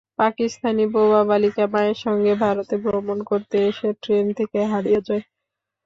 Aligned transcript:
পাকিস্তানি 0.19 0.83
বোবা 0.93 1.21
বালিকা 1.29 1.65
মায়ের 1.73 1.97
সঙ্গে 2.05 2.33
ভারতে 2.43 2.75
ভ্রমণ 2.83 3.17
করতেএসে 3.29 3.89
ট্রেন 4.01 4.25
থেকে 4.39 4.59
হারিয়ে 4.71 5.01
যায়। 5.07 5.23